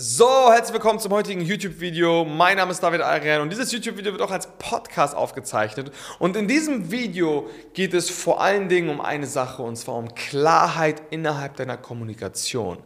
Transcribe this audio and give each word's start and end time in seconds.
So, 0.00 0.52
herzlich 0.52 0.74
willkommen 0.74 1.00
zum 1.00 1.10
heutigen 1.10 1.40
YouTube-Video. 1.40 2.24
Mein 2.24 2.58
Name 2.58 2.70
ist 2.70 2.80
David 2.80 3.00
Arian 3.00 3.40
und 3.40 3.50
dieses 3.50 3.72
YouTube-Video 3.72 4.12
wird 4.12 4.22
auch 4.22 4.30
als 4.30 4.46
Podcast 4.60 5.16
aufgezeichnet. 5.16 5.90
Und 6.20 6.36
in 6.36 6.46
diesem 6.46 6.92
Video 6.92 7.50
geht 7.74 7.94
es 7.94 8.08
vor 8.08 8.40
allen 8.40 8.68
Dingen 8.68 8.90
um 8.90 9.00
eine 9.00 9.26
Sache 9.26 9.60
und 9.60 9.74
zwar 9.74 9.96
um 9.96 10.14
Klarheit 10.14 11.02
innerhalb 11.10 11.56
deiner 11.56 11.76
Kommunikation. 11.76 12.78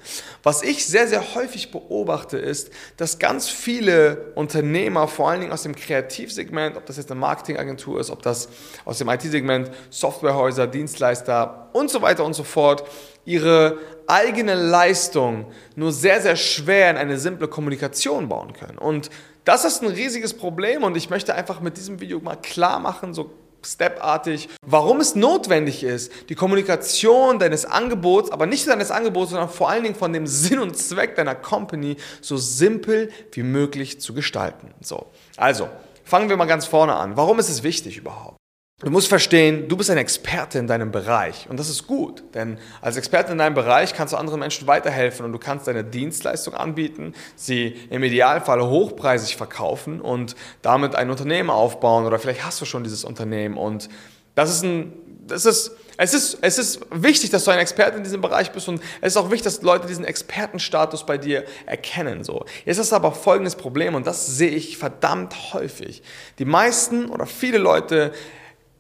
Was 0.42 0.62
ich 0.62 0.86
sehr, 0.86 1.06
sehr 1.06 1.34
häufig 1.34 1.70
beobachte 1.70 2.38
ist, 2.38 2.70
dass 2.96 3.18
ganz 3.18 3.46
viele 3.46 4.32
Unternehmer, 4.34 5.06
vor 5.06 5.28
allen 5.28 5.40
Dingen 5.40 5.52
aus 5.52 5.64
dem 5.64 5.76
Kreativsegment, 5.76 6.78
ob 6.78 6.86
das 6.86 6.96
jetzt 6.96 7.10
eine 7.10 7.20
Marketingagentur 7.20 8.00
ist, 8.00 8.08
ob 8.08 8.22
das 8.22 8.48
aus 8.86 8.96
dem 8.96 9.10
IT-Segment, 9.10 9.70
Softwarehäuser, 9.90 10.66
Dienstleister 10.66 11.68
und 11.74 11.90
so 11.90 12.00
weiter 12.00 12.24
und 12.24 12.32
so 12.32 12.42
fort, 12.42 12.84
ihre 13.24 13.78
eigene 14.06 14.54
Leistung 14.54 15.46
nur 15.76 15.92
sehr, 15.92 16.20
sehr 16.20 16.36
schwer 16.36 16.90
in 16.90 16.96
eine 16.96 17.18
simple 17.18 17.48
Kommunikation 17.48 18.28
bauen 18.28 18.52
können. 18.52 18.78
Und 18.78 19.10
das 19.44 19.64
ist 19.64 19.82
ein 19.82 19.88
riesiges 19.88 20.34
Problem 20.34 20.84
und 20.84 20.96
ich 20.96 21.10
möchte 21.10 21.34
einfach 21.34 21.60
mit 21.60 21.76
diesem 21.76 22.00
Video 22.00 22.20
mal 22.20 22.36
klar 22.36 22.78
machen, 22.78 23.14
so 23.14 23.30
stepartig, 23.64 24.48
warum 24.66 25.00
es 25.00 25.14
notwendig 25.14 25.84
ist, 25.84 26.12
die 26.28 26.34
Kommunikation 26.34 27.38
deines 27.38 27.64
Angebots, 27.64 28.30
aber 28.30 28.46
nicht 28.46 28.66
deines 28.66 28.90
Angebots, 28.90 29.30
sondern 29.30 29.48
vor 29.48 29.70
allen 29.70 29.84
Dingen 29.84 29.94
von 29.94 30.12
dem 30.12 30.26
Sinn 30.26 30.58
und 30.58 30.76
Zweck 30.76 31.14
deiner 31.16 31.34
Company 31.34 31.96
so 32.20 32.36
simpel 32.36 33.10
wie 33.32 33.42
möglich 33.42 34.00
zu 34.00 34.14
gestalten. 34.14 34.74
So, 34.80 35.06
also 35.36 35.68
fangen 36.04 36.28
wir 36.28 36.36
mal 36.36 36.46
ganz 36.46 36.66
vorne 36.66 36.94
an. 36.94 37.16
Warum 37.16 37.38
ist 37.38 37.48
es 37.48 37.62
wichtig 37.62 37.96
überhaupt? 37.96 38.41
Du 38.82 38.90
musst 38.90 39.06
verstehen, 39.06 39.68
du 39.68 39.76
bist 39.76 39.90
ein 39.90 39.98
Experte 39.98 40.58
in 40.58 40.66
deinem 40.66 40.90
Bereich 40.90 41.46
und 41.48 41.60
das 41.60 41.68
ist 41.68 41.86
gut, 41.86 42.24
denn 42.34 42.58
als 42.80 42.96
Experte 42.96 43.30
in 43.30 43.38
deinem 43.38 43.54
Bereich 43.54 43.94
kannst 43.94 44.12
du 44.12 44.16
anderen 44.16 44.40
Menschen 44.40 44.66
weiterhelfen 44.66 45.24
und 45.24 45.32
du 45.32 45.38
kannst 45.38 45.68
deine 45.68 45.84
Dienstleistung 45.84 46.54
anbieten, 46.54 47.14
sie 47.36 47.76
im 47.90 48.02
Idealfall 48.02 48.60
hochpreisig 48.60 49.36
verkaufen 49.36 50.00
und 50.00 50.34
damit 50.62 50.96
ein 50.96 51.10
Unternehmen 51.10 51.50
aufbauen 51.50 52.06
oder 52.06 52.18
vielleicht 52.18 52.44
hast 52.44 52.60
du 52.60 52.64
schon 52.64 52.82
dieses 52.82 53.04
Unternehmen 53.04 53.56
und 53.56 53.88
das 54.34 54.50
ist 54.50 54.64
ein, 54.64 54.92
das 55.28 55.46
ist, 55.46 55.76
es 55.96 56.12
ist, 56.12 56.38
es 56.40 56.58
ist 56.58 56.80
wichtig, 56.90 57.30
dass 57.30 57.44
du 57.44 57.52
ein 57.52 57.60
Experte 57.60 57.98
in 57.98 58.02
diesem 58.02 58.20
Bereich 58.20 58.50
bist 58.50 58.66
und 58.66 58.82
es 59.00 59.12
ist 59.12 59.16
auch 59.16 59.30
wichtig, 59.30 59.44
dass 59.44 59.62
Leute 59.62 59.86
diesen 59.86 60.04
Expertenstatus 60.04 61.06
bei 61.06 61.18
dir 61.18 61.44
erkennen. 61.66 62.24
So. 62.24 62.44
Jetzt 62.64 62.78
ist 62.78 62.92
aber 62.92 63.12
folgendes 63.12 63.54
Problem 63.54 63.94
und 63.94 64.08
das 64.08 64.26
sehe 64.26 64.50
ich 64.50 64.76
verdammt 64.76 65.52
häufig. 65.52 66.02
Die 66.40 66.44
meisten 66.44 67.10
oder 67.10 67.26
viele 67.26 67.58
Leute 67.58 68.12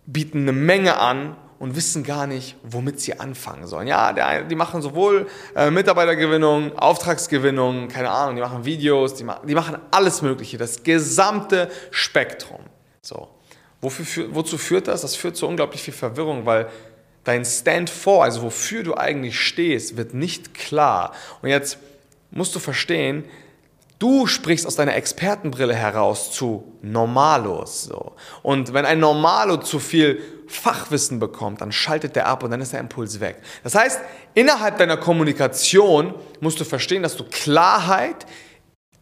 bieten 0.06 0.42
eine 0.42 0.52
Menge 0.52 0.98
an 0.98 1.36
und 1.58 1.76
wissen 1.76 2.02
gar 2.02 2.26
nicht, 2.26 2.56
womit 2.64 3.00
sie 3.00 3.20
anfangen 3.20 3.68
sollen. 3.68 3.86
Ja, 3.86 4.12
der, 4.12 4.42
die 4.42 4.56
machen 4.56 4.82
sowohl 4.82 5.28
äh, 5.54 5.70
Mitarbeitergewinnung, 5.70 6.76
Auftragsgewinnung, 6.76 7.86
keine 7.86 8.10
Ahnung, 8.10 8.34
die 8.34 8.42
machen 8.42 8.64
Videos, 8.64 9.14
die, 9.14 9.22
ma 9.22 9.40
die 9.46 9.54
machen 9.54 9.78
alles 9.92 10.22
Mögliche, 10.22 10.58
das 10.58 10.82
gesamte 10.82 11.70
Spektrum. 11.92 12.60
So. 13.00 13.28
Wofür, 13.80 14.34
wozu 14.34 14.58
führt 14.58 14.88
das? 14.88 15.02
Das 15.02 15.14
führt 15.14 15.36
zu 15.36 15.46
unglaublich 15.46 15.82
viel 15.82 15.94
Verwirrung, 15.94 16.46
weil 16.46 16.68
dein 17.24 17.44
Stand 17.44 17.90
for, 17.90 18.24
also 18.24 18.42
wofür 18.42 18.82
du 18.82 18.96
eigentlich 18.96 19.38
stehst, 19.38 19.96
wird 19.96 20.14
nicht 20.14 20.54
klar. 20.54 21.12
Und 21.42 21.48
jetzt 21.48 21.78
musst 22.30 22.54
du 22.54 22.58
verstehen, 22.58 23.24
Du 24.02 24.26
sprichst 24.26 24.66
aus 24.66 24.74
deiner 24.74 24.96
Expertenbrille 24.96 25.76
heraus 25.76 26.32
zu 26.32 26.76
Normalos. 26.82 27.84
So. 27.84 28.16
Und 28.42 28.74
wenn 28.74 28.84
ein 28.84 28.98
Normalo 28.98 29.58
zu 29.58 29.78
viel 29.78 30.20
Fachwissen 30.48 31.20
bekommt, 31.20 31.60
dann 31.60 31.70
schaltet 31.70 32.16
der 32.16 32.26
ab 32.26 32.42
und 32.42 32.50
dann 32.50 32.60
ist 32.60 32.72
der 32.72 32.80
Impuls 32.80 33.20
weg. 33.20 33.36
Das 33.62 33.76
heißt, 33.76 34.00
innerhalb 34.34 34.76
deiner 34.78 34.96
Kommunikation 34.96 36.16
musst 36.40 36.58
du 36.58 36.64
verstehen, 36.64 37.04
dass 37.04 37.16
du 37.16 37.22
Klarheit 37.22 38.26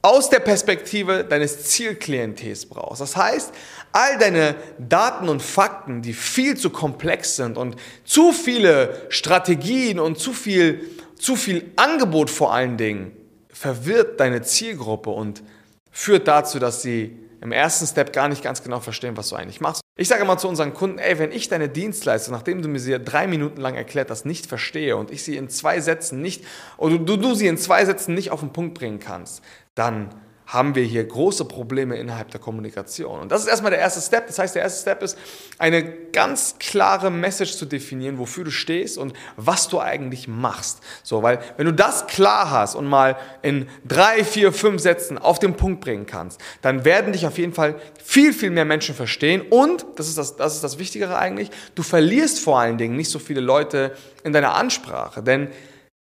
aus 0.03 0.29
der 0.29 0.41
Perspektive 0.41 1.25
deines 1.25 1.65
Zielklientels 1.65 2.67
brauchst. 2.67 3.01
Das 3.01 3.17
heißt, 3.17 3.55
all 3.93 4.19
deine 4.19 4.55
Daten 4.79 5.31
und 5.31 5.41
Fakten, 5.41 6.03
die 6.03 6.13
viel 6.13 6.59
zu 6.59 6.69
komplex 6.69 7.37
sind 7.37 7.57
und 7.57 7.77
zu 8.05 8.33
viele 8.33 9.07
Strategien 9.09 9.99
und 9.99 10.19
zu 10.19 10.35
viel, 10.35 10.91
zu 11.19 11.37
viel 11.37 11.73
Angebot 11.77 12.29
vor 12.29 12.53
allen 12.53 12.77
Dingen, 12.77 13.17
verwirrt 13.61 14.19
deine 14.21 14.41
Zielgruppe 14.41 15.11
und 15.11 15.43
führt 15.91 16.27
dazu, 16.29 16.59
dass 16.59 16.81
sie 16.81 17.19
im 17.43 17.53
ersten 17.53 17.87
Step 17.87 18.11
gar 18.11 18.27
nicht 18.27 18.43
ganz 18.43 18.63
genau 18.63 18.81
verstehen, 18.81 19.19
was 19.19 19.29
du 19.29 19.37
eigentlich 19.37 19.61
machst. 19.61 19.83
Ich 19.99 20.09
sage 20.09 20.23
immer 20.23 20.39
zu 20.39 20.49
unseren 20.49 20.73
Kunden, 20.73 20.99
ey, 20.99 21.19
wenn 21.19 21.31
ich 21.31 21.51
deine 21.51 21.69
Dienstleistung, 21.69 22.33
nachdem 22.33 22.63
du 22.63 22.69
mir 22.69 22.79
sie 22.79 22.99
drei 22.99 23.27
Minuten 23.27 23.61
lang 23.61 23.75
erklärt 23.75 24.11
hast, 24.11 24.25
nicht 24.25 24.47
verstehe 24.47 24.97
und 24.97 25.11
ich 25.11 25.25
sie 25.25 25.37
in 25.37 25.51
zwei 25.51 25.79
Sätzen 25.81 26.23
nicht, 26.23 26.43
oder 26.79 26.99
du, 26.99 27.19
du 27.19 27.35
sie 27.35 27.49
in 27.49 27.59
zwei 27.59 27.85
Sätzen 27.85 28.15
nicht 28.15 28.31
auf 28.31 28.41
den 28.41 28.55
Punkt 28.55 28.79
bringen 28.79 28.99
kannst, 28.99 29.43
dann 29.75 30.15
haben 30.53 30.75
wir 30.75 30.83
hier 30.83 31.05
große 31.05 31.45
Probleme 31.45 31.97
innerhalb 31.97 32.33
der 32.33 32.41
Kommunikation. 32.41 33.21
Und 33.21 33.31
das 33.31 33.43
ist 33.43 33.49
erstmal 33.49 33.71
der 33.71 33.79
erste 33.79 34.01
Step. 34.01 34.27
Das 34.27 34.39
heißt, 34.39 34.57
der 34.57 34.63
erste 34.63 34.81
Step 34.81 35.01
ist, 35.03 35.17
eine 35.59 35.85
ganz 35.85 36.57
klare 36.59 37.09
Message 37.11 37.57
zu 37.57 37.67
definieren, 37.67 38.19
wofür 38.19 38.43
du 38.43 38.51
stehst 38.51 38.99
und 38.99 39.13
was 39.37 39.69
du 39.69 39.79
eigentlich 39.79 40.27
machst. 40.27 40.81
So, 41.05 41.23
weil 41.23 41.39
wenn 41.57 41.67
du 41.67 41.73
das 41.73 42.09
klar 42.09 42.51
hast 42.51 42.75
und 42.75 42.87
mal 42.87 43.17
in 43.43 43.69
drei, 43.87 44.25
vier, 44.25 44.53
fünf 44.53 44.83
Sätzen 44.83 45.19
auf 45.19 45.39
den 45.39 45.55
Punkt 45.55 45.83
bringen 45.83 46.07
kannst, 46.07 46.41
dann 46.63 46.85
werden 46.85 47.13
dich 47.13 47.27
auf 47.29 47.39
jeden 47.39 47.53
Fall 47.53 47.81
viel, 48.03 48.33
viel 48.33 48.51
mehr 48.51 48.65
Menschen 48.65 48.97
verstehen 48.97 49.43
und, 49.51 49.87
das 49.97 50.09
ist 50.09 50.19
das, 50.19 50.35
das 50.37 50.57
ist 50.57 50.65
das 50.65 50.81
Wichtigere 50.81 51.17
eigentlich, 51.17 51.51
du 51.77 51.85
verlierst 51.85 52.41
vor 52.41 52.59
allen 52.59 52.77
Dingen 52.77 52.97
nicht 52.97 53.11
so 53.11 53.21
viele 53.21 53.41
Leute 53.41 53.95
in 54.25 54.33
deiner 54.33 54.55
Ansprache, 54.55 55.23
denn 55.23 55.49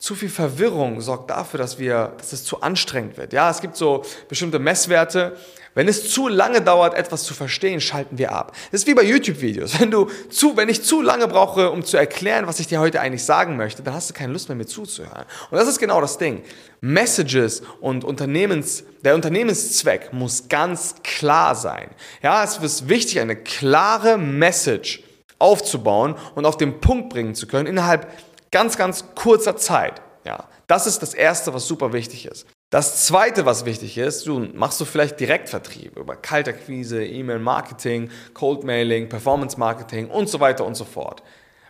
zu 0.03 0.15
viel 0.15 0.27
Verwirrung 0.27 0.99
sorgt 0.99 1.29
dafür, 1.29 1.57
dass, 1.57 1.79
wir, 1.79 2.11
dass 2.17 2.33
es 2.33 2.43
zu 2.43 2.59
anstrengend 2.59 3.15
wird. 3.15 3.31
Ja, 3.31 3.49
es 3.49 3.61
gibt 3.61 3.77
so 3.77 4.03
bestimmte 4.27 4.59
Messwerte. 4.59 5.37
Wenn 5.75 5.87
es 5.87 6.11
zu 6.11 6.27
lange 6.27 6.59
dauert, 6.59 6.93
etwas 6.93 7.23
zu 7.23 7.33
verstehen, 7.33 7.79
schalten 7.79 8.17
wir 8.17 8.33
ab. 8.33 8.51
Das 8.69 8.81
ist 8.81 8.87
wie 8.87 8.95
bei 8.95 9.03
YouTube-Videos. 9.03 9.79
Wenn, 9.79 9.91
du 9.91 10.09
zu, 10.29 10.57
wenn 10.57 10.67
ich 10.67 10.83
zu 10.83 11.01
lange 11.01 11.29
brauche, 11.29 11.71
um 11.71 11.85
zu 11.85 11.95
erklären, 11.95 12.47
was 12.47 12.59
ich 12.59 12.67
dir 12.67 12.81
heute 12.81 12.99
eigentlich 12.99 13.23
sagen 13.23 13.55
möchte, 13.55 13.81
dann 13.81 13.93
hast 13.93 14.09
du 14.09 14.13
keine 14.13 14.33
Lust 14.33 14.49
mehr, 14.49 14.57
mir 14.57 14.65
zuzuhören. 14.65 15.23
Und 15.49 15.57
das 15.57 15.69
ist 15.69 15.79
genau 15.79 16.01
das 16.01 16.17
Ding. 16.17 16.43
Messages 16.81 17.63
und 17.79 18.03
Unternehmens, 18.03 18.83
der 19.05 19.15
Unternehmenszweck 19.15 20.11
muss 20.11 20.49
ganz 20.49 20.95
klar 21.03 21.55
sein. 21.55 21.87
Ja, 22.21 22.43
es 22.43 22.57
ist 22.57 22.89
wichtig, 22.89 23.21
eine 23.21 23.37
klare 23.37 24.17
Message 24.17 25.01
aufzubauen 25.39 26.15
und 26.35 26.45
auf 26.45 26.57
den 26.57 26.81
Punkt 26.81 27.09
bringen 27.09 27.35
zu 27.35 27.47
können 27.47 27.67
innerhalb 27.67 28.11
ganz, 28.53 28.77
ganz 28.77 29.03
kurzer 29.15 29.57
Zeit. 29.57 30.01
Ja, 30.25 30.45
das 30.67 30.87
ist 30.87 31.01
das 31.01 31.13
Erste, 31.13 31.53
was 31.53 31.67
super 31.67 31.91
wichtig 31.91 32.27
ist. 32.27 32.47
Das 32.69 33.05
Zweite, 33.05 33.45
was 33.45 33.65
wichtig 33.65 33.97
ist, 33.97 34.25
du 34.25 34.39
machst 34.53 34.79
du 34.79 34.85
vielleicht 34.85 35.19
Direktvertrieb 35.19 35.97
über 35.97 36.15
Kaltakquise, 36.15 37.03
E-Mail-Marketing, 37.03 38.09
Cold-Mailing, 38.33 39.09
Performance-Marketing 39.09 40.09
und 40.09 40.29
so 40.29 40.39
weiter 40.39 40.65
und 40.65 40.75
so 40.75 40.85
fort. 40.85 41.23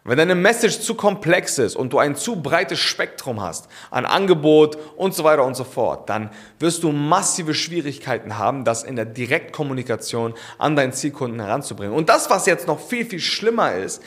Wenn 0.06 0.18
deine 0.18 0.36
Message 0.36 0.82
zu 0.82 0.96
komplex 0.96 1.58
ist 1.58 1.78
und 1.78 1.94
du 1.94 2.00
ein 2.00 2.18
zu 2.18 2.42
breites 2.42 2.80
Spektrum 2.80 3.42
hast 3.42 3.70
an 3.90 4.06
Angebot 4.06 4.78
und 4.98 5.16
so 5.16 5.24
weiter 5.24 5.46
und 5.46 5.56
so 5.56 5.64
fort, 5.64 6.10
dann 6.10 6.30
wirst 6.60 6.84
du 6.84 6.92
massive 6.92 7.54
Schwierigkeiten 7.54 8.38
haben, 8.38 8.66
das 8.66 8.84
in 8.84 8.98
der 8.98 9.06
Direktkommunikation 9.06 10.34
an 10.58 10.76
deinen 10.76 10.92
Zielkunden 10.92 11.40
heranzubringen. 11.40 11.96
Und 11.96 12.10
das, 12.10 12.30
was 12.30 12.46
jetzt 12.46 12.68
noch 12.68 12.82
viel, 12.82 13.06
viel 13.06 13.22
schlimmer 13.22 13.74
ist, 13.74 14.02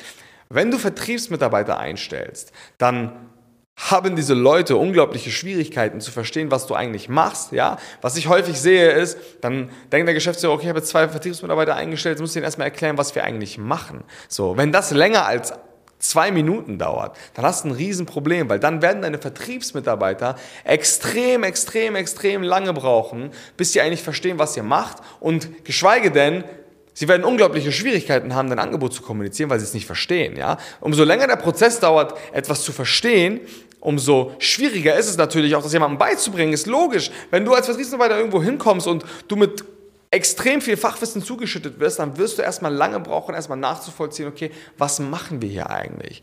wenn 0.48 0.70
du 0.70 0.78
Vertriebsmitarbeiter 0.78 1.78
einstellst, 1.78 2.52
dann 2.78 3.12
haben 3.76 4.16
diese 4.16 4.32
Leute 4.32 4.76
unglaubliche 4.76 5.30
Schwierigkeiten 5.30 6.00
zu 6.00 6.10
verstehen, 6.10 6.50
was 6.50 6.66
du 6.66 6.74
eigentlich 6.74 7.08
machst. 7.10 7.52
Ja? 7.52 7.78
Was 8.00 8.16
ich 8.16 8.26
häufig 8.26 8.58
sehe 8.58 8.90
ist, 8.92 9.18
dann 9.42 9.70
denkt 9.92 10.08
der 10.08 10.14
Geschäftsführer, 10.14 10.54
okay, 10.54 10.64
ich 10.64 10.68
habe 10.70 10.78
jetzt 10.78 10.88
zwei 10.88 11.08
Vertriebsmitarbeiter 11.08 11.74
eingestellt, 11.74 12.14
jetzt 12.14 12.20
muss 12.22 12.30
ich 12.30 12.36
ihnen 12.36 12.44
erstmal 12.44 12.68
erklären, 12.68 12.96
was 12.96 13.14
wir 13.14 13.24
eigentlich 13.24 13.58
machen. 13.58 14.02
So, 14.28 14.56
wenn 14.56 14.72
das 14.72 14.92
länger 14.92 15.26
als 15.26 15.52
zwei 15.98 16.30
Minuten 16.30 16.78
dauert, 16.78 17.16
dann 17.34 17.44
hast 17.44 17.64
du 17.64 17.68
ein 17.68 17.72
Riesenproblem, 17.72 18.48
weil 18.48 18.60
dann 18.60 18.80
werden 18.80 19.02
deine 19.02 19.18
Vertriebsmitarbeiter 19.18 20.36
extrem, 20.64 21.42
extrem, 21.42 21.96
extrem 21.96 22.42
lange 22.42 22.72
brauchen, 22.72 23.30
bis 23.56 23.72
sie 23.72 23.80
eigentlich 23.80 24.02
verstehen, 24.02 24.38
was 24.38 24.56
ihr 24.56 24.62
macht 24.62 24.98
und 25.20 25.64
geschweige 25.64 26.10
denn, 26.10 26.44
Sie 26.98 27.08
werden 27.08 27.24
unglaubliche 27.24 27.72
Schwierigkeiten 27.72 28.34
haben, 28.34 28.48
dein 28.48 28.58
Angebot 28.58 28.94
zu 28.94 29.02
kommunizieren, 29.02 29.50
weil 29.50 29.58
sie 29.58 29.66
es 29.66 29.74
nicht 29.74 29.84
verstehen. 29.84 30.34
Ja? 30.34 30.56
Umso 30.80 31.04
länger 31.04 31.26
der 31.26 31.36
Prozess 31.36 31.78
dauert, 31.78 32.14
etwas 32.32 32.64
zu 32.64 32.72
verstehen, 32.72 33.40
umso 33.80 34.32
schwieriger 34.38 34.96
ist 34.96 35.06
es 35.06 35.18
natürlich 35.18 35.54
auch, 35.54 35.62
das 35.62 35.74
jemandem 35.74 35.98
beizubringen. 35.98 36.54
Ist 36.54 36.66
logisch. 36.66 37.10
Wenn 37.30 37.44
du 37.44 37.52
als 37.52 37.66
Vertriebsmitarbeiter 37.66 38.16
irgendwo 38.16 38.42
hinkommst 38.42 38.86
und 38.86 39.04
du 39.28 39.36
mit 39.36 39.62
extrem 40.10 40.62
viel 40.62 40.78
Fachwissen 40.78 41.22
zugeschüttet 41.22 41.78
wirst, 41.80 41.98
dann 41.98 42.16
wirst 42.16 42.38
du 42.38 42.42
erstmal 42.42 42.72
lange 42.72 42.98
brauchen, 42.98 43.34
erstmal 43.34 43.58
nachzuvollziehen, 43.58 44.28
okay, 44.28 44.50
was 44.78 44.98
machen 44.98 45.42
wir 45.42 45.50
hier 45.50 45.68
eigentlich? 45.68 46.22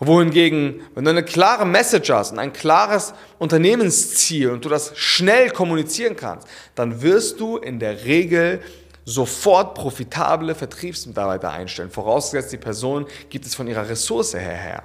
Wohingegen, 0.00 0.82
wenn 0.94 1.04
du 1.04 1.10
eine 1.12 1.24
klare 1.24 1.64
Message 1.64 2.10
hast 2.10 2.32
und 2.32 2.38
ein 2.38 2.52
klares 2.52 3.14
Unternehmensziel 3.38 4.50
und 4.50 4.66
du 4.66 4.68
das 4.68 4.92
schnell 4.98 5.48
kommunizieren 5.48 6.14
kannst, 6.14 6.46
dann 6.74 7.00
wirst 7.00 7.40
du 7.40 7.56
in 7.56 7.78
der 7.78 8.04
Regel 8.04 8.60
sofort 9.10 9.74
profitable 9.74 10.54
Vertriebsmitarbeiter 10.54 11.50
einstellen, 11.50 11.90
vorausgesetzt 11.90 12.52
die 12.52 12.58
Person 12.58 13.06
gibt 13.28 13.44
es 13.44 13.54
von 13.54 13.66
ihrer 13.66 13.88
Ressource 13.88 14.34
her 14.34 14.40
her. 14.40 14.82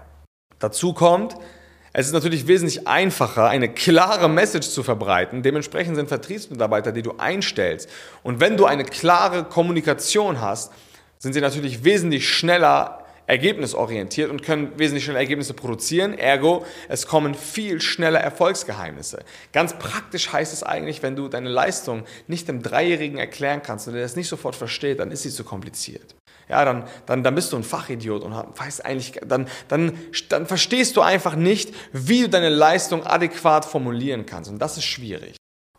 Dazu 0.60 0.94
kommt, 0.94 1.36
Es 1.98 2.08
ist 2.08 2.12
natürlich 2.12 2.46
wesentlich 2.46 2.90
einfacher, 2.90 3.48
eine 3.48 3.74
klare 3.74 4.28
Message 4.28 4.68
zu 4.68 4.84
verbreiten. 4.84 5.44
Dementsprechend 5.44 5.96
sind 5.96 6.10
Vertriebsmitarbeiter, 6.10 6.92
die 6.92 7.02
du 7.02 7.14
einstellst. 7.18 7.90
Und 8.22 8.42
wenn 8.42 8.58
du 8.58 8.66
eine 8.66 8.84
klare 8.84 9.46
Kommunikation 9.46 10.42
hast, 10.42 10.74
sind 11.20 11.32
sie 11.32 11.40
natürlich 11.40 11.86
wesentlich 11.86 12.28
schneller 12.28 13.05
ergebnisorientiert 13.28 14.30
und 14.30 14.44
können 14.44 14.78
wesentlich 14.78 15.04
schneller 15.04 15.20
Ergebnisse 15.20 15.54
produzieren. 15.54 16.18
Ergo, 16.18 16.66
es 16.90 17.08
kommen 17.08 17.34
viel 17.34 17.82
schneller 17.82 18.20
Erfolgsgeheimnisse. 18.20 19.24
Ganz 19.52 19.74
praktisch 19.78 20.32
heißt 20.32 20.54
es 20.54 20.64
eigentlich, 20.64 21.02
wenn 21.04 21.16
du 21.16 21.28
deine 21.28 21.50
Leistung 21.50 22.04
nicht 22.28 22.48
dem 22.48 22.62
Dreijährigen 22.62 23.18
erklären 23.18 23.62
kannst 23.64 23.88
und 23.88 23.94
der 23.94 24.04
das 24.04 24.16
nicht 24.16 24.28
sofort 24.28 24.56
versteht, 24.56 25.00
dann 25.00 25.12
ist 25.12 25.24
sie 25.24 25.32
zu 25.32 25.44
kompliziert. 25.44 26.16
Ja, 26.48 26.64
dann, 26.64 26.84
dann, 27.08 27.24
dann 27.24 27.34
bist 27.34 27.52
du 27.52 27.58
ein 27.58 27.64
Fachidiot 27.64 28.24
und 28.24 28.32
weißt 28.32 28.86
eigentlich, 28.86 29.20
dann, 29.26 29.48
dann, 29.68 29.98
dann 30.30 30.46
verstehst 30.46 30.96
du 30.96 31.02
einfach 31.02 31.36
nicht, 31.36 31.74
wie 31.92 32.22
du 32.22 32.30
deine 32.30 32.50
Leistung 32.50 33.04
adäquat 33.04 33.66
formulieren 33.66 34.28
kannst. 34.28 34.52
Und 34.52 34.60
das 34.60 34.78
ist 34.78 34.84
schwierig. 34.84 35.38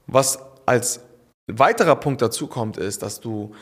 Was 0.09 0.41
als 0.67 1.01
weiterer 1.47 1.97
Punkt 1.97 2.21
dazu 2.21 2.49
kommt, 2.49 2.77
ist, 2.77 3.03
dass 3.03 3.21
du 3.21 3.55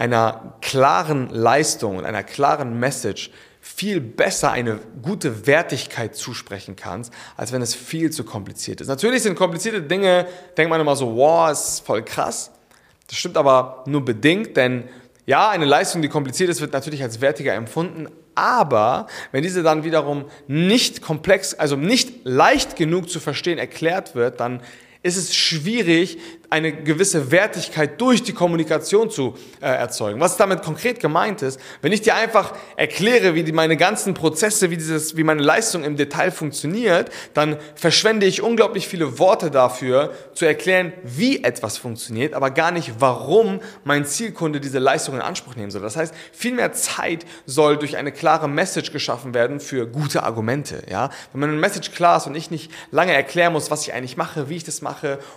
einer 0.00 0.54
klaren 0.62 1.28
Leistung 1.28 1.98
und 1.98 2.06
einer 2.06 2.22
klaren 2.22 2.80
Message 2.80 3.30
viel 3.60 4.00
besser 4.00 4.50
eine 4.50 4.80
gute 5.02 5.46
Wertigkeit 5.46 6.16
zusprechen 6.16 6.74
kannst, 6.74 7.12
als 7.36 7.52
wenn 7.52 7.60
es 7.60 7.74
viel 7.74 8.08
zu 8.08 8.24
kompliziert 8.24 8.80
ist. 8.80 8.88
Natürlich 8.88 9.22
sind 9.22 9.36
komplizierte 9.36 9.82
Dinge, 9.82 10.26
denkt 10.56 10.70
man 10.70 10.80
immer 10.80 10.96
so, 10.96 11.16
wow, 11.16 11.50
ist 11.50 11.80
voll 11.84 12.02
krass. 12.02 12.50
Das 13.08 13.18
stimmt 13.18 13.36
aber 13.36 13.84
nur 13.86 14.02
bedingt, 14.02 14.56
denn 14.56 14.84
ja, 15.26 15.50
eine 15.50 15.66
Leistung, 15.66 16.00
die 16.00 16.08
kompliziert 16.08 16.48
ist, 16.48 16.62
wird 16.62 16.72
natürlich 16.72 17.02
als 17.02 17.20
wertiger 17.20 17.52
empfunden, 17.52 18.08
aber 18.34 19.06
wenn 19.32 19.42
diese 19.42 19.62
dann 19.62 19.84
wiederum 19.84 20.24
nicht 20.48 21.02
komplex, 21.02 21.52
also 21.52 21.76
nicht 21.76 22.24
leicht 22.24 22.74
genug 22.74 23.10
zu 23.10 23.20
verstehen 23.20 23.58
erklärt 23.58 24.14
wird, 24.14 24.40
dann 24.40 24.62
ist 25.02 25.16
es 25.16 25.34
schwierig, 25.34 26.18
eine 26.50 26.72
gewisse 26.72 27.30
Wertigkeit 27.30 28.00
durch 28.00 28.24
die 28.24 28.32
Kommunikation 28.32 29.08
zu 29.08 29.34
äh, 29.60 29.66
erzeugen. 29.66 30.20
Was 30.20 30.36
damit 30.36 30.62
konkret 30.62 30.98
gemeint 30.98 31.42
ist, 31.42 31.60
wenn 31.80 31.92
ich 31.92 32.02
dir 32.02 32.16
einfach 32.16 32.54
erkläre, 32.76 33.36
wie 33.36 33.44
die, 33.44 33.52
meine 33.52 33.76
ganzen 33.76 34.14
Prozesse, 34.14 34.70
wie, 34.70 34.76
dieses, 34.76 35.16
wie 35.16 35.22
meine 35.22 35.42
Leistung 35.42 35.84
im 35.84 35.96
Detail 35.96 36.32
funktioniert, 36.32 37.10
dann 37.34 37.56
verschwende 37.76 38.26
ich 38.26 38.42
unglaublich 38.42 38.88
viele 38.88 39.20
Worte 39.20 39.50
dafür, 39.50 40.12
zu 40.34 40.44
erklären, 40.44 40.92
wie 41.04 41.44
etwas 41.44 41.78
funktioniert, 41.78 42.34
aber 42.34 42.50
gar 42.50 42.72
nicht, 42.72 42.94
warum 42.98 43.60
mein 43.84 44.04
Zielkunde 44.04 44.60
diese 44.60 44.80
Leistung 44.80 45.14
in 45.14 45.20
Anspruch 45.20 45.54
nehmen 45.54 45.70
soll. 45.70 45.82
Das 45.82 45.96
heißt, 45.96 46.12
viel 46.32 46.52
mehr 46.52 46.72
Zeit 46.72 47.26
soll 47.46 47.76
durch 47.76 47.96
eine 47.96 48.10
klare 48.10 48.48
Message 48.48 48.90
geschaffen 48.90 49.34
werden 49.34 49.60
für 49.60 49.86
gute 49.86 50.24
Argumente. 50.24 50.82
Ja? 50.90 51.10
Wenn 51.32 51.40
meine 51.40 51.52
Message 51.52 51.92
klar 51.92 52.16
ist 52.16 52.26
und 52.26 52.34
ich 52.34 52.50
nicht 52.50 52.72
lange 52.90 53.14
erklären 53.14 53.52
muss, 53.52 53.70
was 53.70 53.82
ich 53.82 53.94
eigentlich 53.94 54.16
mache, 54.16 54.48
wie 54.48 54.56
ich 54.56 54.64
das 54.64 54.82
mache 54.82 54.89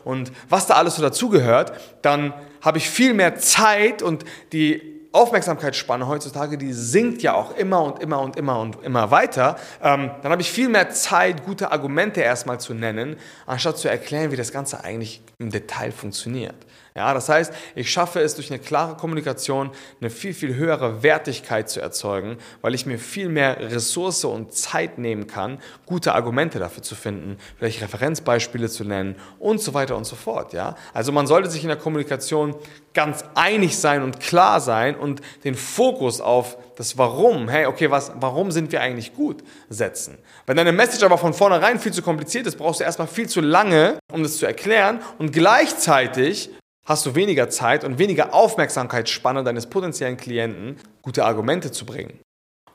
und 0.03 0.31
was 0.49 0.67
da 0.67 0.75
alles 0.75 0.95
so 0.95 1.01
dazugehört, 1.01 1.73
dann 2.01 2.33
habe 2.61 2.77
ich 2.77 2.89
viel 2.89 3.13
mehr 3.13 3.35
Zeit 3.35 4.01
und 4.01 4.23
die 4.51 4.93
Aufmerksamkeitsspanne 5.13 6.07
heutzutage, 6.07 6.57
die 6.57 6.73
sinkt 6.73 7.21
ja 7.21 7.35
auch 7.35 7.55
immer 7.55 7.83
und 7.83 7.99
immer 7.99 8.19
und 8.19 8.35
immer 8.35 8.59
und 8.59 8.83
immer 8.83 9.11
weiter. 9.11 9.57
Ähm, 9.81 10.09
dann 10.23 10.31
habe 10.31 10.41
ich 10.41 10.51
viel 10.51 10.69
mehr 10.69 10.89
Zeit, 10.89 11.45
gute 11.45 11.71
Argumente 11.71 12.21
erstmal 12.21 12.59
zu 12.59 12.73
nennen, 12.73 13.17
anstatt 13.45 13.77
zu 13.77 13.87
erklären, 13.87 14.31
wie 14.31 14.37
das 14.37 14.51
Ganze 14.51 14.83
eigentlich 14.83 15.21
im 15.37 15.51
Detail 15.51 15.91
funktioniert. 15.91 16.55
Ja, 16.95 17.15
das 17.15 17.27
heißt, 17.27 17.51
ich 17.73 17.91
schaffe 17.91 18.21
es 18.21 18.35
durch 18.35 18.51
eine 18.51 18.59
klare 18.59 18.95
Kommunikation 18.95 19.71
eine 19.99 20.11
viel, 20.11 20.33
viel 20.33 20.53
höhere 20.53 21.01
Wertigkeit 21.01 21.67
zu 21.67 21.81
erzeugen, 21.81 22.37
weil 22.61 22.75
ich 22.75 22.85
mir 22.85 22.99
viel 22.99 23.29
mehr 23.29 23.59
Ressource 23.59 24.23
und 24.25 24.53
Zeit 24.53 24.99
nehmen 24.99 25.25
kann, 25.25 25.59
gute 25.87 26.13
Argumente 26.13 26.59
dafür 26.59 26.83
zu 26.83 26.93
finden, 26.93 27.37
vielleicht 27.57 27.81
Referenzbeispiele 27.81 28.69
zu 28.69 28.83
nennen 28.83 29.15
und 29.39 29.59
so 29.59 29.73
weiter 29.73 29.97
und 29.97 30.05
so 30.05 30.15
fort. 30.15 30.53
Ja? 30.53 30.75
Also 30.93 31.11
man 31.11 31.25
sollte 31.25 31.49
sich 31.49 31.63
in 31.63 31.69
der 31.69 31.77
Kommunikation 31.77 32.55
ganz 32.93 33.25
einig 33.33 33.75
sein 33.79 34.03
und 34.03 34.19
klar 34.19 34.61
sein 34.61 34.95
und 34.95 35.21
den 35.43 35.55
Fokus 35.55 36.21
auf 36.21 36.57
das 36.75 36.97
Warum, 36.97 37.49
hey, 37.49 37.65
okay, 37.65 37.89
was, 37.89 38.11
warum 38.15 38.51
sind 38.51 38.71
wir 38.71 38.81
eigentlich 38.81 39.15
gut, 39.15 39.43
setzen. 39.69 40.17
Wenn 40.45 40.57
deine 40.57 40.71
Message 40.71 41.03
aber 41.03 41.17
von 41.17 41.33
vornherein 41.33 41.79
viel 41.79 41.91
zu 41.91 42.03
kompliziert 42.03 42.45
ist, 42.45 42.57
brauchst 42.57 42.79
du 42.79 42.83
erstmal 42.83 43.07
viel 43.07 43.27
zu 43.27 43.41
lange, 43.41 43.97
um 44.11 44.21
das 44.21 44.37
zu 44.37 44.45
erklären 44.45 44.99
und 45.17 45.33
gleichzeitig 45.33 46.51
hast 46.85 47.05
du 47.05 47.15
weniger 47.15 47.49
Zeit 47.49 47.83
und 47.83 47.99
weniger 47.99 48.33
Aufmerksamkeitsspanne 48.33 49.43
deines 49.43 49.67
potenziellen 49.67 50.17
Klienten, 50.17 50.77
gute 51.01 51.25
Argumente 51.25 51.71
zu 51.71 51.85
bringen. 51.85 52.19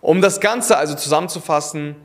Um 0.01 0.21
das 0.21 0.41
Ganze 0.41 0.77
also 0.77 0.95
zusammenzufassen, 0.95 1.97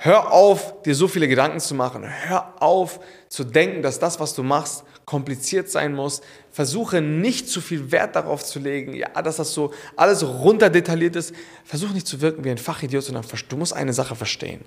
hör 0.00 0.32
auf, 0.32 0.82
dir 0.82 0.94
so 0.94 1.06
viele 1.08 1.28
Gedanken 1.28 1.60
zu 1.60 1.74
machen. 1.74 2.04
Hör 2.08 2.60
auf 2.60 3.00
zu 3.28 3.44
denken, 3.44 3.82
dass 3.82 3.98
das, 3.98 4.18
was 4.18 4.34
du 4.34 4.42
machst, 4.42 4.84
kompliziert 5.04 5.70
sein 5.70 5.94
muss. 5.94 6.22
Versuche 6.50 7.00
nicht 7.00 7.48
zu 7.48 7.60
viel 7.60 7.92
Wert 7.92 8.16
darauf 8.16 8.44
zu 8.44 8.58
legen, 8.58 8.94
ja, 8.94 9.10
dass 9.22 9.36
das 9.36 9.52
so 9.52 9.72
alles 9.96 10.24
runterdetailliert 10.24 11.16
ist. 11.16 11.34
Versuche 11.64 11.92
nicht 11.92 12.06
zu 12.06 12.20
wirken 12.20 12.44
wie 12.44 12.50
ein 12.50 12.58
Fachidiot, 12.58 13.04
sondern 13.04 13.24
du 13.48 13.56
musst 13.56 13.72
eine 13.72 13.92
Sache 13.92 14.16
verstehen. 14.16 14.64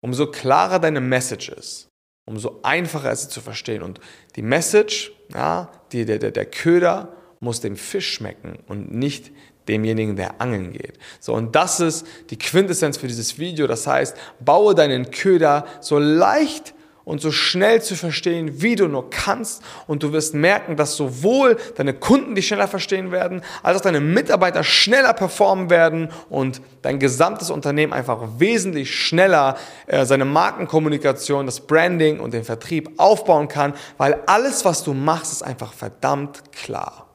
Umso 0.00 0.30
klarer 0.30 0.78
deine 0.78 1.00
Message 1.00 1.48
ist, 1.48 1.88
umso 2.26 2.60
einfacher 2.62 3.12
ist 3.12 3.22
sie 3.22 3.28
zu 3.28 3.40
verstehen. 3.40 3.82
Und 3.82 4.00
die 4.36 4.42
Message, 4.42 5.12
ja, 5.32 5.70
die, 5.92 6.04
der, 6.04 6.18
der, 6.18 6.30
der 6.30 6.46
Köder 6.46 7.14
muss 7.40 7.60
dem 7.60 7.76
Fisch 7.76 8.12
schmecken 8.12 8.58
und 8.66 8.92
nicht 8.94 9.30
demjenigen, 9.68 10.16
der 10.16 10.40
angeln 10.40 10.72
geht. 10.72 10.98
So, 11.20 11.34
und 11.34 11.54
das 11.54 11.80
ist 11.80 12.06
die 12.30 12.38
Quintessenz 12.38 12.98
für 12.98 13.06
dieses 13.06 13.38
Video. 13.38 13.66
Das 13.66 13.86
heißt, 13.86 14.16
baue 14.40 14.74
deinen 14.74 15.10
Köder 15.10 15.66
so 15.80 15.98
leicht 15.98 16.73
und 17.04 17.20
so 17.20 17.30
schnell 17.30 17.82
zu 17.82 17.96
verstehen, 17.96 18.62
wie 18.62 18.76
du 18.76 18.88
nur 18.88 19.10
kannst. 19.10 19.62
Und 19.86 20.02
du 20.02 20.12
wirst 20.12 20.34
merken, 20.34 20.76
dass 20.76 20.96
sowohl 20.96 21.56
deine 21.76 21.94
Kunden 21.94 22.34
dich 22.34 22.46
schneller 22.46 22.68
verstehen 22.68 23.10
werden, 23.12 23.42
als 23.62 23.78
auch 23.78 23.82
deine 23.82 24.00
Mitarbeiter 24.00 24.64
schneller 24.64 25.12
performen 25.12 25.70
werden 25.70 26.10
und 26.30 26.60
dein 26.82 26.98
gesamtes 26.98 27.50
Unternehmen 27.50 27.92
einfach 27.92 28.20
wesentlich 28.38 28.94
schneller 28.94 29.56
äh, 29.86 30.06
seine 30.06 30.24
Markenkommunikation, 30.24 31.46
das 31.46 31.60
Branding 31.60 32.20
und 32.20 32.32
den 32.32 32.44
Vertrieb 32.44 32.90
aufbauen 32.96 33.48
kann, 33.48 33.74
weil 33.98 34.20
alles, 34.26 34.64
was 34.64 34.82
du 34.84 34.94
machst, 34.94 35.32
ist 35.32 35.42
einfach 35.42 35.72
verdammt 35.72 36.52
klar. 36.52 37.08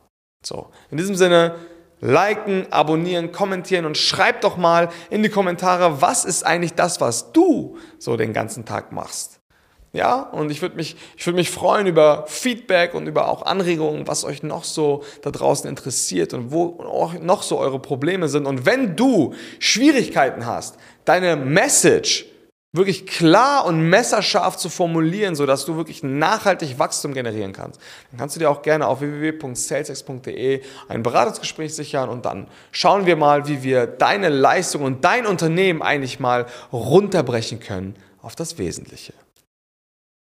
So, 0.45 0.69
in 0.89 0.97
diesem 0.97 1.15
Sinne, 1.15 1.55
liken, 2.01 2.71
abonnieren, 2.71 3.31
kommentieren 3.31 3.85
und 3.85 3.97
schreib 3.97 4.41
doch 4.41 4.55
mal 4.55 4.89
in 5.09 5.23
die 5.23 5.29
Kommentare, 5.29 6.01
was 6.01 6.25
ist 6.25 6.45
eigentlich 6.45 6.73
das, 6.73 7.01
was 7.01 7.33
du 7.33 7.77
so 7.97 8.15
den 8.15 8.33
ganzen 8.33 8.65
Tag 8.65 8.91
machst. 8.91 9.38
Ja, 9.91 10.21
und 10.21 10.51
ich 10.51 10.61
würde 10.61 10.75
mich, 10.75 10.95
ich 11.17 11.25
würde 11.25 11.37
mich 11.37 11.49
freuen 11.49 11.87
über 11.87 12.25
Feedback 12.27 12.93
und 12.93 13.07
über 13.07 13.27
auch 13.27 13.41
Anregungen, 13.41 14.07
was 14.07 14.23
euch 14.23 14.43
noch 14.43 14.63
so 14.63 15.03
da 15.23 15.31
draußen 15.31 15.67
interessiert 15.67 16.33
und 16.35 16.51
wo 16.51 16.79
auch 16.83 17.13
noch 17.13 17.41
so 17.41 17.57
eure 17.57 17.79
Probleme 17.79 18.27
sind. 18.29 18.45
Und 18.45 18.67
wenn 18.67 18.95
du 18.95 19.33
Schwierigkeiten 19.57 20.45
hast, 20.45 20.77
deine 21.05 21.35
Message 21.35 22.27
wirklich 22.71 23.07
klar 23.07 23.65
und 23.65 23.89
messerscharf 23.89 24.55
zu 24.57 24.69
formulieren, 24.69 25.35
sodass 25.35 25.65
du 25.65 25.75
wirklich 25.75 26.03
nachhaltig 26.03 26.77
Wachstum 26.77 27.15
generieren 27.15 27.51
kannst, 27.51 27.81
dann 28.11 28.19
kannst 28.19 28.35
du 28.35 28.39
dir 28.39 28.49
auch 28.51 28.61
gerne 28.61 28.87
auf 28.87 29.01
www.salesex.de 29.01 30.61
ein 30.87 31.01
Beratungsgespräch 31.01 31.73
sichern 31.73 32.09
und 32.09 32.25
dann 32.25 32.47
schauen 32.71 33.07
wir 33.07 33.15
mal, 33.15 33.47
wie 33.47 33.63
wir 33.63 33.87
deine 33.87 34.29
Leistung 34.29 34.83
und 34.83 35.03
dein 35.03 35.25
Unternehmen 35.25 35.81
eigentlich 35.81 36.19
mal 36.19 36.45
runterbrechen 36.71 37.59
können 37.59 37.95
auf 38.21 38.35
das 38.35 38.59
Wesentliche. 38.59 39.13